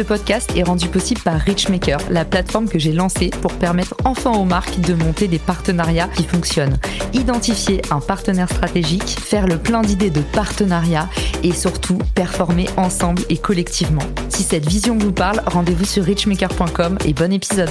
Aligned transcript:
Ce 0.00 0.04
podcast 0.06 0.50
est 0.56 0.62
rendu 0.62 0.88
possible 0.88 1.20
par 1.20 1.38
Richmaker, 1.38 1.98
la 2.08 2.24
plateforme 2.24 2.70
que 2.70 2.78
j'ai 2.78 2.90
lancée 2.90 3.28
pour 3.42 3.52
permettre 3.52 3.94
enfin 4.06 4.30
aux 4.30 4.46
marques 4.46 4.80
de 4.80 4.94
monter 4.94 5.28
des 5.28 5.38
partenariats 5.38 6.08
qui 6.08 6.24
fonctionnent. 6.24 6.78
Identifier 7.12 7.82
un 7.90 8.00
partenaire 8.00 8.48
stratégique, 8.48 9.10
faire 9.20 9.46
le 9.46 9.58
plein 9.58 9.82
d'idées 9.82 10.08
de 10.08 10.22
partenariat 10.22 11.10
et 11.42 11.52
surtout 11.52 11.98
performer 12.14 12.66
ensemble 12.78 13.24
et 13.28 13.36
collectivement. 13.36 14.00
Si 14.30 14.42
cette 14.42 14.66
vision 14.66 14.96
vous 14.96 15.12
parle, 15.12 15.42
rendez-vous 15.44 15.84
sur 15.84 16.02
richmaker.com 16.02 16.96
et 17.04 17.12
bon 17.12 17.30
épisode. 17.30 17.68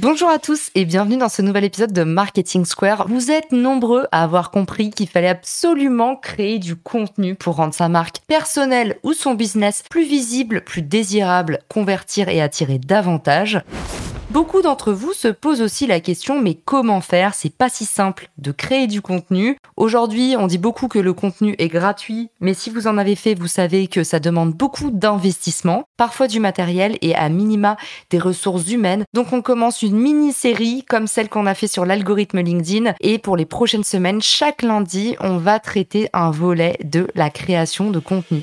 Bonjour 0.00 0.30
à 0.30 0.38
tous 0.38 0.70
et 0.76 0.84
bienvenue 0.84 1.16
dans 1.16 1.28
ce 1.28 1.42
nouvel 1.42 1.64
épisode 1.64 1.92
de 1.92 2.04
Marketing 2.04 2.64
Square. 2.64 3.08
Vous 3.08 3.32
êtes 3.32 3.50
nombreux 3.50 4.06
à 4.12 4.22
avoir 4.22 4.52
compris 4.52 4.90
qu'il 4.90 5.08
fallait 5.08 5.26
absolument 5.26 6.14
créer 6.14 6.60
du 6.60 6.76
contenu 6.76 7.34
pour 7.34 7.56
rendre 7.56 7.74
sa 7.74 7.88
marque 7.88 8.20
personnelle 8.28 9.00
ou 9.02 9.12
son 9.12 9.34
business 9.34 9.82
plus 9.90 10.04
visible, 10.04 10.60
plus 10.60 10.82
désirable, 10.82 11.58
convertir 11.66 12.28
et 12.28 12.40
attirer 12.40 12.78
davantage. 12.78 13.60
Beaucoup 14.30 14.60
d'entre 14.60 14.92
vous 14.92 15.14
se 15.14 15.28
posent 15.28 15.62
aussi 15.62 15.86
la 15.86 16.00
question 16.00 16.38
mais 16.42 16.52
comment 16.52 17.00
faire? 17.00 17.32
C'est 17.32 17.54
pas 17.54 17.70
si 17.70 17.86
simple 17.86 18.28
de 18.36 18.52
créer 18.52 18.86
du 18.86 19.00
contenu. 19.00 19.56
Aujourd'hui, 19.78 20.34
on 20.38 20.46
dit 20.46 20.58
beaucoup 20.58 20.86
que 20.86 20.98
le 20.98 21.14
contenu 21.14 21.54
est 21.58 21.68
gratuit, 21.68 22.28
mais 22.40 22.52
si 22.52 22.68
vous 22.68 22.86
en 22.86 22.98
avez 22.98 23.16
fait, 23.16 23.34
vous 23.34 23.46
savez 23.46 23.86
que 23.86 24.04
ça 24.04 24.20
demande 24.20 24.52
beaucoup 24.52 24.90
d'investissement, 24.90 25.84
parfois 25.96 26.28
du 26.28 26.40
matériel 26.40 26.98
et 27.00 27.14
à 27.14 27.30
minima 27.30 27.78
des 28.10 28.18
ressources 28.18 28.70
humaines. 28.70 29.04
Donc 29.14 29.32
on 29.32 29.40
commence 29.40 29.80
une 29.80 29.98
mini-série 29.98 30.84
comme 30.86 31.06
celle 31.06 31.30
qu'on 31.30 31.46
a 31.46 31.54
fait 31.54 31.66
sur 31.66 31.86
l'algorithme 31.86 32.40
LinkedIn 32.40 32.92
et 33.00 33.18
pour 33.18 33.34
les 33.34 33.46
prochaines 33.46 33.82
semaines, 33.82 34.20
chaque 34.20 34.60
lundi, 34.60 35.16
on 35.20 35.38
va 35.38 35.58
traiter 35.58 36.10
un 36.12 36.30
volet 36.30 36.76
de 36.84 37.08
la 37.14 37.30
création 37.30 37.90
de 37.90 37.98
contenu. 37.98 38.42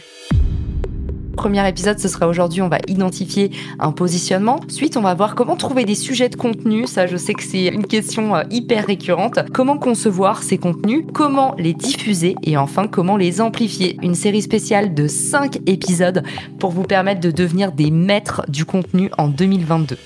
Premier 1.35 1.67
épisode, 1.67 1.99
ce 1.99 2.07
sera 2.07 2.27
aujourd'hui, 2.27 2.61
on 2.61 2.69
va 2.69 2.79
identifier 2.87 3.51
un 3.79 3.91
positionnement. 3.91 4.59
Ensuite, 4.65 4.97
on 4.97 5.01
va 5.01 5.13
voir 5.13 5.35
comment 5.35 5.55
trouver 5.55 5.85
des 5.85 5.95
sujets 5.95 6.29
de 6.29 6.35
contenu. 6.35 6.87
Ça, 6.87 7.07
je 7.07 7.17
sais 7.17 7.33
que 7.33 7.43
c'est 7.43 7.67
une 7.67 7.85
question 7.85 8.35
euh, 8.35 8.43
hyper 8.49 8.85
récurrente. 8.85 9.39
Comment 9.53 9.77
concevoir 9.77 10.43
ces 10.43 10.57
contenus 10.57 11.05
Comment 11.13 11.53
les 11.57 11.73
diffuser 11.73 12.35
Et 12.43 12.57
enfin, 12.57 12.87
comment 12.87 13.17
les 13.17 13.41
amplifier 13.41 13.97
Une 14.01 14.15
série 14.15 14.41
spéciale 14.41 14.93
de 14.93 15.07
5 15.07 15.57
épisodes 15.67 16.23
pour 16.59 16.71
vous 16.71 16.83
permettre 16.83 17.21
de 17.21 17.31
devenir 17.31 17.71
des 17.71 17.91
maîtres 17.91 18.43
du 18.47 18.65
contenu 18.65 19.11
en 19.17 19.27
2022. 19.27 19.97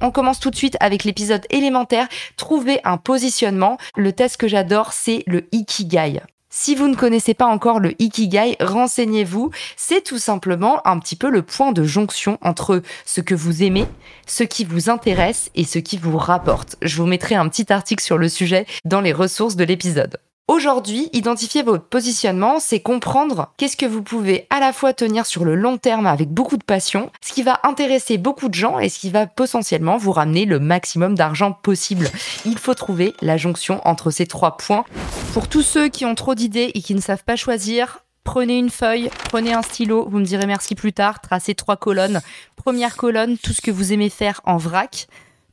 On 0.00 0.10
commence 0.10 0.40
tout 0.40 0.50
de 0.50 0.56
suite 0.56 0.76
avec 0.80 1.04
l'épisode 1.04 1.44
élémentaire, 1.50 2.08
trouver 2.36 2.80
un 2.84 2.96
positionnement. 2.96 3.76
Le 3.96 4.12
test 4.12 4.38
que 4.38 4.48
j'adore, 4.48 4.92
c'est 4.92 5.22
le 5.26 5.44
Ikigai. 5.52 6.20
Si 6.52 6.74
vous 6.74 6.88
ne 6.88 6.96
connaissez 6.96 7.32
pas 7.32 7.46
encore 7.46 7.78
le 7.78 7.94
Ikigai, 8.02 8.56
renseignez-vous. 8.60 9.50
C'est 9.76 10.02
tout 10.02 10.18
simplement 10.18 10.84
un 10.84 10.98
petit 10.98 11.14
peu 11.14 11.30
le 11.30 11.42
point 11.42 11.70
de 11.70 11.84
jonction 11.84 12.38
entre 12.42 12.82
ce 13.06 13.20
que 13.20 13.36
vous 13.36 13.62
aimez, 13.62 13.86
ce 14.26 14.42
qui 14.42 14.64
vous 14.64 14.90
intéresse 14.90 15.52
et 15.54 15.62
ce 15.62 15.78
qui 15.78 15.96
vous 15.96 16.18
rapporte. 16.18 16.74
Je 16.82 16.96
vous 16.96 17.06
mettrai 17.06 17.36
un 17.36 17.48
petit 17.48 17.72
article 17.72 18.02
sur 18.02 18.18
le 18.18 18.28
sujet 18.28 18.66
dans 18.84 19.00
les 19.00 19.12
ressources 19.12 19.54
de 19.54 19.62
l'épisode. 19.62 20.18
Aujourd'hui, 20.48 21.08
identifier 21.12 21.62
votre 21.62 21.84
positionnement, 21.84 22.58
c'est 22.58 22.80
comprendre 22.80 23.52
qu'est-ce 23.56 23.76
que 23.76 23.86
vous 23.86 24.02
pouvez 24.02 24.48
à 24.50 24.58
la 24.58 24.72
fois 24.72 24.92
tenir 24.92 25.26
sur 25.26 25.44
le 25.44 25.54
long 25.54 25.78
terme 25.78 26.06
avec 26.06 26.30
beaucoup 26.30 26.56
de 26.56 26.64
passion, 26.64 27.12
ce 27.20 27.32
qui 27.32 27.44
va 27.44 27.60
intéresser 27.62 28.18
beaucoup 28.18 28.48
de 28.48 28.54
gens 28.54 28.80
et 28.80 28.88
ce 28.88 28.98
qui 28.98 29.10
va 29.10 29.28
potentiellement 29.28 29.96
vous 29.96 30.10
ramener 30.10 30.46
le 30.46 30.58
maximum 30.58 31.14
d'argent 31.14 31.52
possible. 31.52 32.10
Il 32.44 32.58
faut 32.58 32.74
trouver 32.74 33.14
la 33.22 33.36
jonction 33.36 33.80
entre 33.84 34.10
ces 34.10 34.26
trois 34.26 34.56
points. 34.56 34.84
Pour 35.32 35.48
tous 35.48 35.62
ceux 35.62 35.88
qui 35.88 36.04
ont 36.04 36.14
trop 36.14 36.34
d'idées 36.34 36.72
et 36.74 36.82
qui 36.82 36.94
ne 36.94 37.00
savent 37.00 37.24
pas 37.24 37.36
choisir, 37.36 38.04
Prenez 38.22 38.58
une 38.58 38.70
feuille, 38.70 39.10
prenez 39.30 39.54
un 39.54 39.62
stylo, 39.62 40.06
vous 40.08 40.18
me 40.18 40.24
direz 40.24 40.46
merci 40.46 40.74
plus 40.74 40.92
tard, 40.92 41.20
tracez 41.20 41.54
trois 41.54 41.76
colonnes. 41.76 42.20
Première 42.54 42.96
colonne, 42.96 43.38
tout 43.38 43.52
ce 43.52 43.62
que 43.62 43.70
vous 43.70 43.92
aimez 43.92 44.10
faire 44.10 44.42
en 44.44 44.58
vrac. 44.58 45.08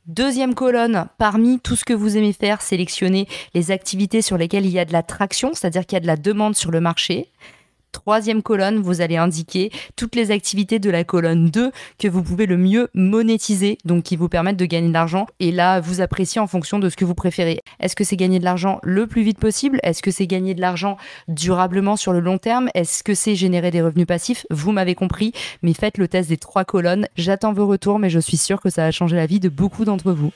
Deuxième 0.06 0.54
colonne, 0.54 1.06
parmi 1.16 1.60
tout 1.60 1.76
ce 1.76 1.84
que 1.84 1.94
vous 1.94 2.16
aimez 2.16 2.32
faire, 2.32 2.62
sélectionnez 2.62 3.26
les 3.54 3.70
activités 3.70 4.22
sur 4.22 4.36
lesquelles 4.36 4.66
il 4.66 4.72
y 4.72 4.78
a 4.78 4.84
de 4.84 4.92
la 4.92 5.02
traction, 5.02 5.52
c'est-à-dire 5.54 5.86
qu'il 5.86 5.96
y 5.96 5.98
a 5.98 6.00
de 6.00 6.06
la 6.06 6.16
demande 6.16 6.54
sur 6.54 6.70
le 6.70 6.80
marché. 6.80 7.30
Troisième 7.92 8.42
colonne, 8.42 8.78
vous 8.78 9.00
allez 9.00 9.16
indiquer 9.16 9.70
toutes 9.96 10.14
les 10.14 10.30
activités 10.30 10.78
de 10.78 10.90
la 10.90 11.04
colonne 11.04 11.50
2 11.50 11.72
que 11.98 12.08
vous 12.08 12.22
pouvez 12.22 12.46
le 12.46 12.56
mieux 12.56 12.88
monétiser, 12.94 13.78
donc 13.84 14.04
qui 14.04 14.16
vous 14.16 14.28
permettent 14.28 14.58
de 14.58 14.64
gagner 14.66 14.88
de 14.88 14.92
l'argent. 14.92 15.26
Et 15.40 15.52
là, 15.52 15.80
vous 15.80 16.00
appréciez 16.00 16.40
en 16.40 16.46
fonction 16.46 16.78
de 16.78 16.90
ce 16.90 16.96
que 16.96 17.04
vous 17.04 17.14
préférez. 17.14 17.60
Est-ce 17.80 17.96
que 17.96 18.04
c'est 18.04 18.16
gagner 18.16 18.38
de 18.38 18.44
l'argent 18.44 18.78
le 18.82 19.06
plus 19.06 19.22
vite 19.22 19.38
possible? 19.38 19.80
Est-ce 19.82 20.02
que 20.02 20.10
c'est 20.10 20.26
gagner 20.26 20.54
de 20.54 20.60
l'argent 20.60 20.96
durablement 21.28 21.96
sur 21.96 22.12
le 22.12 22.20
long 22.20 22.38
terme? 22.38 22.68
Est-ce 22.74 23.02
que 23.02 23.14
c'est 23.14 23.34
générer 23.34 23.70
des 23.70 23.82
revenus 23.82 24.06
passifs? 24.06 24.46
Vous 24.50 24.72
m'avez 24.72 24.94
compris, 24.94 25.32
mais 25.62 25.72
faites 25.72 25.98
le 25.98 26.08
test 26.08 26.28
des 26.28 26.36
trois 26.36 26.64
colonnes. 26.64 27.08
J'attends 27.16 27.52
vos 27.52 27.66
retours, 27.66 27.98
mais 27.98 28.10
je 28.10 28.20
suis 28.20 28.36
sûre 28.36 28.60
que 28.60 28.70
ça 28.70 28.82
va 28.82 28.90
changer 28.90 29.16
la 29.16 29.26
vie 29.26 29.40
de 29.40 29.48
beaucoup 29.48 29.84
d'entre 29.84 30.12
vous. 30.12 30.32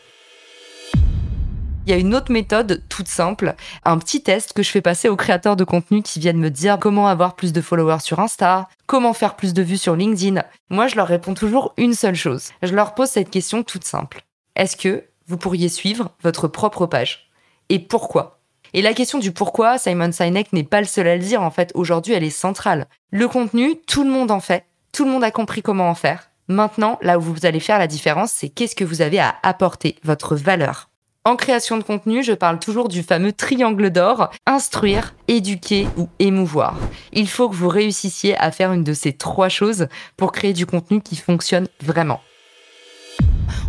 Il 1.85 1.91
y 1.91 1.95
a 1.95 1.99
une 1.99 2.15
autre 2.15 2.31
méthode 2.31 2.85
toute 2.89 3.09
simple, 3.09 3.57
un 3.85 3.99
petit 3.99 4.23
test 4.23 4.53
que 4.53 4.63
je 4.63 4.71
fais 4.71 4.81
passer 4.81 5.09
aux 5.09 5.17
créateurs 5.17 5.57
de 5.57 5.65
contenu 5.65 6.03
qui 6.03 6.21
viennent 6.21 6.39
me 6.39 6.49
dire 6.49 6.79
comment 6.79 7.09
avoir 7.09 7.35
plus 7.35 7.53
de 7.53 7.61
followers 7.61 7.99
sur 8.01 8.21
Insta, 8.21 8.69
comment 8.87 9.13
faire 9.13 9.35
plus 9.35 9.53
de 9.53 9.63
vues 9.63 9.79
sur 9.79 9.97
LinkedIn. 9.97 10.45
Moi, 10.71 10.87
je 10.87 10.95
leur 10.95 11.09
réponds 11.09 11.35
toujours 11.35 11.75
une 11.77 11.95
seule 11.95 12.15
chose. 12.15 12.51
Je 12.63 12.73
leur 12.73 12.95
pose 12.95 13.09
cette 13.09 13.31
question 13.31 13.65
toute 13.65 13.83
simple. 13.83 14.23
Est-ce 14.55 14.77
que 14.77 15.03
vous 15.27 15.37
pourriez 15.37 15.69
suivre 15.69 16.13
votre 16.23 16.47
propre 16.47 16.87
page? 16.87 17.31
Et 17.69 17.81
pourquoi? 17.81 18.39
Et 18.75 18.83
la 18.83 18.95
question 18.95 19.19
du 19.19 19.33
pourquoi, 19.33 19.77
Simon 19.77 20.13
Sinek 20.13 20.53
n'est 20.53 20.63
pas 20.63 20.81
le 20.81 20.87
seul 20.87 21.09
à 21.09 21.17
le 21.17 21.23
dire, 21.23 21.43
en 21.43 21.51
fait, 21.51 21.73
aujourd'hui, 21.75 22.13
elle 22.13 22.25
est 22.25 22.31
centrale. 22.31 22.87
Le 23.11 23.27
contenu, 23.27 23.75
tout 23.89 24.05
le 24.05 24.11
monde 24.11 24.31
en 24.31 24.41
fait, 24.41 24.67
tout 24.93 25.05
le 25.05 25.11
monde 25.11 25.25
a 25.25 25.33
compris 25.33 25.63
comment 25.63 25.91
en 25.91 25.97
faire. 25.97 26.31
Maintenant, 26.47 27.01
là 27.03 27.19
où 27.19 27.23
vous 27.23 27.45
allez 27.45 27.61
faire 27.61 27.81
la 27.81 27.89
différence, 27.89 28.31
c'est 28.31 28.51
qu'est-ce 28.51 28.77
que 28.77 28.85
vous 28.85 29.03
avez 29.03 29.19
à 29.19 29.35
apporter, 29.43 29.97
votre 30.05 30.37
valeur. 30.37 30.92
En 31.25 31.37
création 31.37 31.79
de 31.79 31.85
contenu, 31.85 32.25
je 32.25 32.33
parle 32.33 32.59
toujours 32.59 32.89
du 32.89 33.05
fameux 33.05 33.33
triangle 33.33 33.91
d'or, 33.91 34.31
instruire, 34.45 35.15
éduquer 35.29 35.87
ou 35.97 36.09
émouvoir. 36.19 36.77
Il 37.13 37.29
faut 37.29 37.49
que 37.49 37.55
vous 37.55 37.69
réussissiez 37.69 38.37
à 38.39 38.51
faire 38.51 38.73
une 38.73 38.83
de 38.83 38.93
ces 38.93 39.13
trois 39.13 39.49
choses 39.49 39.87
pour 40.17 40.33
créer 40.33 40.53
du 40.53 40.67
contenu 40.67 41.01
qui 41.01 41.15
fonctionne 41.15 41.69
vraiment 41.81 42.21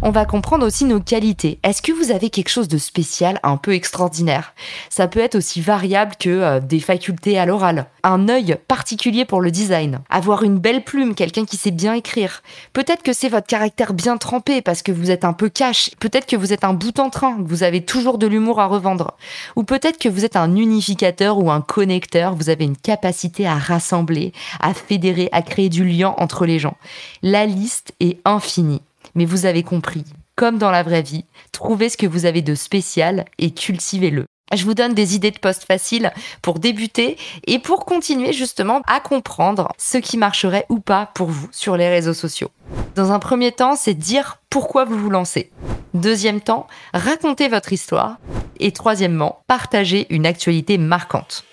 on 0.01 0.11
va 0.11 0.25
comprendre 0.25 0.65
aussi 0.65 0.85
nos 0.85 0.99
qualités. 0.99 1.59
Est-ce 1.63 1.81
que 1.81 1.91
vous 1.91 2.11
avez 2.11 2.29
quelque 2.29 2.49
chose 2.49 2.67
de 2.67 2.77
spécial, 2.77 3.39
un 3.43 3.57
peu 3.57 3.73
extraordinaire? 3.73 4.53
Ça 4.89 5.07
peut 5.07 5.19
être 5.19 5.35
aussi 5.35 5.61
variable 5.61 6.15
que 6.19 6.29
euh, 6.29 6.59
des 6.59 6.79
facultés 6.79 7.37
à 7.37 7.45
l'oral, 7.45 7.87
un 8.03 8.27
œil 8.29 8.57
particulier 8.67 9.25
pour 9.25 9.41
le 9.41 9.51
design, 9.51 9.99
avoir 10.09 10.43
une 10.43 10.59
belle 10.59 10.83
plume, 10.83 11.15
quelqu'un 11.15 11.45
qui 11.45 11.57
sait 11.57 11.71
bien 11.71 11.93
écrire. 11.93 12.41
Peut-être 12.73 13.03
que 13.03 13.13
c'est 13.13 13.29
votre 13.29 13.47
caractère 13.47 13.93
bien 13.93 14.17
trempé 14.17 14.61
parce 14.61 14.81
que 14.81 14.91
vous 14.91 15.11
êtes 15.11 15.25
un 15.25 15.33
peu 15.33 15.49
cash. 15.49 15.91
Peut-être 15.99 16.25
que 16.25 16.35
vous 16.35 16.53
êtes 16.53 16.63
un 16.63 16.73
bout 16.73 16.99
en 16.99 17.09
train, 17.09 17.37
vous 17.39 17.63
avez 17.63 17.83
toujours 17.83 18.17
de 18.17 18.27
l'humour 18.27 18.59
à 18.59 18.67
revendre. 18.67 19.17
Ou 19.55 19.63
peut-être 19.63 19.99
que 19.99 20.09
vous 20.09 20.25
êtes 20.25 20.35
un 20.35 20.55
unificateur 20.55 21.37
ou 21.37 21.51
un 21.51 21.61
connecteur, 21.61 22.35
vous 22.35 22.49
avez 22.49 22.65
une 22.65 22.77
capacité 22.77 23.47
à 23.47 23.55
rassembler, 23.55 24.33
à 24.59 24.73
fédérer, 24.73 25.29
à 25.31 25.41
créer 25.41 25.69
du 25.69 25.85
lien 25.85 26.13
entre 26.17 26.45
les 26.45 26.59
gens. 26.59 26.77
La 27.21 27.45
liste 27.45 27.93
est 27.99 28.19
infinie. 28.25 28.81
Mais 29.15 29.25
vous 29.25 29.45
avez 29.45 29.63
compris, 29.63 30.03
comme 30.35 30.57
dans 30.57 30.71
la 30.71 30.83
vraie 30.83 31.01
vie, 31.01 31.25
trouvez 31.51 31.89
ce 31.89 31.97
que 31.97 32.07
vous 32.07 32.25
avez 32.25 32.41
de 32.41 32.55
spécial 32.55 33.25
et 33.37 33.51
cultivez-le. 33.51 34.25
Je 34.53 34.65
vous 34.65 34.73
donne 34.73 34.93
des 34.93 35.15
idées 35.15 35.31
de 35.31 35.39
posts 35.39 35.65
faciles 35.65 36.11
pour 36.41 36.59
débuter 36.59 37.17
et 37.47 37.59
pour 37.59 37.85
continuer 37.85 38.33
justement 38.33 38.81
à 38.87 38.99
comprendre 38.99 39.69
ce 39.77 39.97
qui 39.97 40.17
marcherait 40.17 40.65
ou 40.69 40.79
pas 40.79 41.09
pour 41.15 41.29
vous 41.29 41.47
sur 41.51 41.77
les 41.77 41.89
réseaux 41.89 42.13
sociaux. 42.13 42.51
Dans 42.95 43.11
un 43.11 43.19
premier 43.19 43.51
temps, 43.51 43.75
c'est 43.75 43.95
dire 43.95 44.39
pourquoi 44.49 44.85
vous 44.85 44.97
vous 44.97 45.09
lancez. 45.09 45.51
Deuxième 45.93 46.41
temps, 46.41 46.67
racontez 46.93 47.47
votre 47.47 47.73
histoire. 47.73 48.17
Et 48.59 48.71
troisièmement, 48.71 49.39
partagez 49.47 50.05
une 50.09 50.25
actualité 50.25 50.77
marquante. 50.77 51.43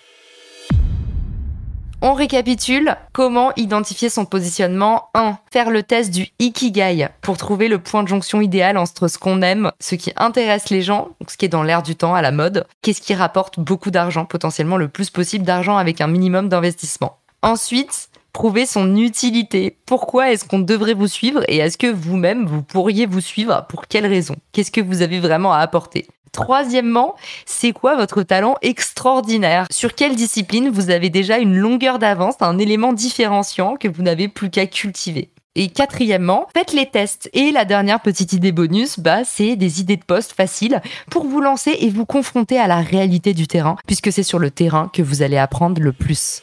On 2.02 2.14
récapitule. 2.14 2.96
Comment 3.12 3.52
identifier 3.56 4.08
son 4.08 4.24
positionnement? 4.24 5.10
1. 5.12 5.36
Faire 5.52 5.70
le 5.70 5.82
test 5.82 6.10
du 6.10 6.28
Ikigai 6.38 7.08
pour 7.20 7.36
trouver 7.36 7.68
le 7.68 7.78
point 7.78 8.02
de 8.02 8.08
jonction 8.08 8.40
idéal 8.40 8.78
entre 8.78 9.06
ce 9.06 9.18
qu'on 9.18 9.42
aime, 9.42 9.70
ce 9.80 9.96
qui 9.96 10.10
intéresse 10.16 10.70
les 10.70 10.80
gens, 10.80 11.08
ce 11.28 11.36
qui 11.36 11.44
est 11.44 11.50
dans 11.50 11.62
l'air 11.62 11.82
du 11.82 11.96
temps, 11.96 12.14
à 12.14 12.22
la 12.22 12.32
mode, 12.32 12.66
qu'est-ce 12.80 13.02
qui 13.02 13.12
rapporte 13.12 13.60
beaucoup 13.60 13.90
d'argent, 13.90 14.24
potentiellement 14.24 14.78
le 14.78 14.88
plus 14.88 15.10
possible 15.10 15.44
d'argent 15.44 15.76
avec 15.76 16.00
un 16.00 16.06
minimum 16.06 16.48
d'investissement. 16.48 17.18
Ensuite, 17.42 18.08
prouver 18.32 18.64
son 18.64 18.96
utilité. 18.96 19.76
Pourquoi 19.84 20.32
est-ce 20.32 20.46
qu'on 20.46 20.60
devrait 20.60 20.94
vous 20.94 21.08
suivre 21.08 21.42
et 21.48 21.58
est-ce 21.58 21.76
que 21.76 21.86
vous-même, 21.86 22.46
vous 22.46 22.62
pourriez 22.62 23.04
vous 23.04 23.20
suivre? 23.20 23.66
Pour 23.68 23.88
quelles 23.88 24.06
raisons 24.06 24.36
Qu'est-ce 24.52 24.70
que 24.70 24.80
vous 24.80 25.02
avez 25.02 25.20
vraiment 25.20 25.52
à 25.52 25.58
apporter? 25.58 26.08
Troisièmement, 26.32 27.14
c'est 27.44 27.72
quoi 27.72 27.96
votre 27.96 28.22
talent 28.22 28.56
extraordinaire? 28.62 29.66
Sur 29.70 29.94
quelle 29.94 30.14
discipline 30.14 30.70
vous 30.70 30.90
avez 30.90 31.10
déjà 31.10 31.38
une 31.38 31.56
longueur 31.56 31.98
d'avance, 31.98 32.36
un 32.40 32.58
élément 32.58 32.92
différenciant 32.92 33.76
que 33.76 33.88
vous 33.88 34.02
n'avez 34.02 34.28
plus 34.28 34.50
qu'à 34.50 34.66
cultiver? 34.66 35.30
Et 35.56 35.68
quatrièmement, 35.68 36.46
faites 36.56 36.72
les 36.72 36.86
tests. 36.86 37.28
Et 37.32 37.50
la 37.50 37.64
dernière 37.64 38.00
petite 38.00 38.32
idée 38.32 38.52
bonus, 38.52 39.00
bah, 39.00 39.24
c'est 39.24 39.56
des 39.56 39.80
idées 39.80 39.96
de 39.96 40.04
poste 40.04 40.32
faciles 40.32 40.80
pour 41.10 41.26
vous 41.26 41.40
lancer 41.40 41.76
et 41.80 41.90
vous 41.90 42.06
confronter 42.06 42.58
à 42.58 42.68
la 42.68 42.80
réalité 42.80 43.34
du 43.34 43.48
terrain, 43.48 43.76
puisque 43.86 44.12
c'est 44.12 44.22
sur 44.22 44.38
le 44.38 44.52
terrain 44.52 44.88
que 44.92 45.02
vous 45.02 45.22
allez 45.22 45.38
apprendre 45.38 45.82
le 45.82 45.92
plus. 45.92 46.42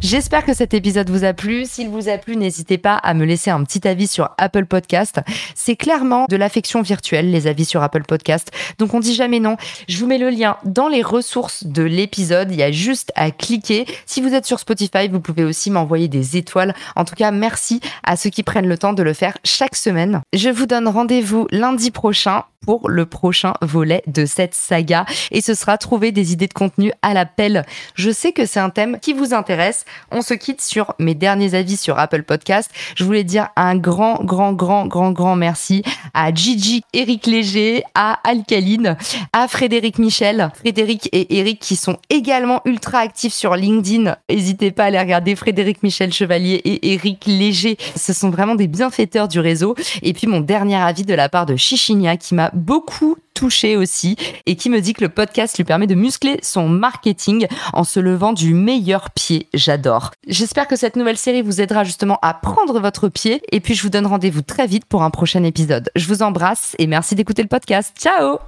J'espère 0.00 0.44
que 0.44 0.54
cet 0.54 0.74
épisode 0.74 1.10
vous 1.10 1.24
a 1.24 1.32
plu. 1.32 1.64
S'il 1.64 1.88
vous 1.88 2.08
a 2.08 2.18
plu, 2.18 2.36
n'hésitez 2.36 2.78
pas 2.78 2.94
à 2.94 3.14
me 3.14 3.24
laisser 3.24 3.50
un 3.50 3.64
petit 3.64 3.86
avis 3.86 4.06
sur 4.06 4.30
Apple 4.38 4.64
Podcast. 4.64 5.20
C'est 5.56 5.74
clairement 5.74 6.26
de 6.30 6.36
l'affection 6.36 6.82
virtuelle, 6.82 7.32
les 7.32 7.48
avis 7.48 7.64
sur 7.64 7.82
Apple 7.82 8.04
Podcast. 8.04 8.52
Donc 8.78 8.94
on 8.94 9.00
dit 9.00 9.12
jamais 9.12 9.40
non. 9.40 9.56
Je 9.88 9.98
vous 9.98 10.06
mets 10.06 10.18
le 10.18 10.30
lien 10.30 10.56
dans 10.64 10.86
les 10.86 11.02
ressources 11.02 11.64
de 11.64 11.82
l'épisode. 11.82 12.52
Il 12.52 12.58
y 12.58 12.62
a 12.62 12.70
juste 12.70 13.10
à 13.16 13.32
cliquer. 13.32 13.86
Si 14.06 14.20
vous 14.20 14.34
êtes 14.34 14.46
sur 14.46 14.60
Spotify, 14.60 15.08
vous 15.08 15.20
pouvez 15.20 15.42
aussi 15.42 15.68
m'envoyer 15.68 16.06
des 16.06 16.36
étoiles. 16.36 16.74
En 16.94 17.04
tout 17.04 17.16
cas, 17.16 17.32
merci 17.32 17.80
à 18.04 18.16
ceux 18.16 18.30
qui 18.30 18.44
prennent 18.44 18.68
le 18.68 18.78
temps 18.78 18.92
de 18.92 19.02
le 19.02 19.14
faire 19.14 19.36
chaque 19.42 19.74
semaine. 19.74 20.20
Je 20.32 20.48
vous 20.48 20.66
donne 20.66 20.86
rendez-vous 20.86 21.48
lundi 21.50 21.90
prochain 21.90 22.44
pour 22.68 22.88
le 22.88 23.06
prochain 23.06 23.54
volet 23.62 24.02
de 24.06 24.26
cette 24.26 24.54
saga 24.54 25.06
et 25.30 25.40
ce 25.40 25.54
sera 25.54 25.78
trouver 25.78 26.12
des 26.12 26.32
idées 26.32 26.48
de 26.48 26.52
contenu 26.52 26.92
à 27.02 27.14
l'appel. 27.14 27.64
Je 27.94 28.10
sais 28.10 28.32
que 28.32 28.46
c'est 28.46 28.60
un 28.60 28.70
thème 28.70 28.98
qui 29.00 29.12
vous 29.12 29.32
intéresse. 29.32 29.84
On 30.10 30.22
se 30.22 30.34
quitte 30.34 30.60
sur 30.60 30.94
mes 30.98 31.14
derniers 31.14 31.54
avis 31.54 31.76
sur 31.76 31.98
Apple 31.98 32.22
Podcast. 32.22 32.70
Je 32.96 33.04
voulais 33.04 33.24
dire 33.24 33.48
un 33.56 33.76
grand, 33.76 34.24
grand, 34.24 34.52
grand, 34.52 34.86
grand, 34.86 35.12
grand 35.12 35.36
merci 35.36 35.82
à 36.14 36.32
Gigi, 36.32 36.82
Eric 36.92 37.26
Léger, 37.26 37.82
à 37.94 38.18
Alcaline, 38.28 38.96
à 39.32 39.48
Frédéric 39.48 39.98
Michel, 39.98 40.50
Frédéric 40.54 41.08
et 41.12 41.38
Eric 41.38 41.60
qui 41.60 41.76
sont 41.76 41.98
également 42.10 42.60
ultra 42.64 42.98
actifs 42.98 43.34
sur 43.34 43.54
LinkedIn. 43.54 44.16
N'hésitez 44.30 44.70
pas 44.70 44.84
à 44.84 44.86
aller 44.86 44.98
regarder 44.98 45.36
Frédéric 45.36 45.82
Michel 45.82 46.12
Chevalier 46.12 46.60
et 46.64 46.94
Eric 46.94 47.24
Léger. 47.26 47.76
Ce 47.96 48.12
sont 48.12 48.30
vraiment 48.30 48.54
des 48.54 48.66
bienfaiteurs 48.66 49.28
du 49.28 49.40
réseau. 49.40 49.74
Et 50.02 50.12
puis 50.12 50.26
mon 50.26 50.40
dernier 50.40 50.76
avis 50.76 51.04
de 51.04 51.14
la 51.14 51.28
part 51.28 51.46
de 51.46 51.56
Chichinia 51.56 52.16
qui 52.16 52.34
m'a 52.34 52.50
beaucoup 52.54 53.16
touché 53.38 53.76
aussi 53.76 54.16
et 54.46 54.56
qui 54.56 54.68
me 54.68 54.80
dit 54.80 54.94
que 54.94 55.00
le 55.00 55.08
podcast 55.08 55.56
lui 55.58 55.64
permet 55.64 55.86
de 55.86 55.94
muscler 55.94 56.40
son 56.42 56.68
marketing 56.68 57.46
en 57.72 57.84
se 57.84 58.00
levant 58.00 58.32
du 58.32 58.52
meilleur 58.52 59.10
pied. 59.10 59.48
J'adore. 59.54 60.10
J'espère 60.26 60.66
que 60.66 60.74
cette 60.74 60.96
nouvelle 60.96 61.16
série 61.16 61.40
vous 61.40 61.60
aidera 61.60 61.84
justement 61.84 62.18
à 62.20 62.34
prendre 62.34 62.80
votre 62.80 63.08
pied 63.08 63.40
et 63.52 63.60
puis 63.60 63.76
je 63.76 63.82
vous 63.84 63.90
donne 63.90 64.06
rendez-vous 64.06 64.42
très 64.42 64.66
vite 64.66 64.86
pour 64.86 65.04
un 65.04 65.10
prochain 65.10 65.44
épisode. 65.44 65.88
Je 65.94 66.08
vous 66.08 66.22
embrasse 66.22 66.74
et 66.80 66.88
merci 66.88 67.14
d'écouter 67.14 67.42
le 67.42 67.48
podcast. 67.48 67.94
Ciao 67.96 68.38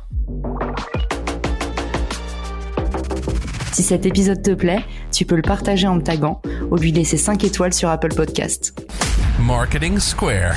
Si 3.70 3.84
cet 3.84 4.06
épisode 4.06 4.42
te 4.42 4.50
plaît, 4.50 4.84
tu 5.12 5.24
peux 5.24 5.36
le 5.36 5.42
partager 5.42 5.86
en 5.86 5.94
me 5.94 6.02
taguant 6.02 6.42
ou 6.72 6.76
lui 6.76 6.90
laisser 6.90 7.16
5 7.16 7.44
étoiles 7.44 7.72
sur 7.72 7.88
Apple 7.88 8.12
Podcast. 8.12 8.74
Marketing 9.38 10.00
Square. 10.00 10.56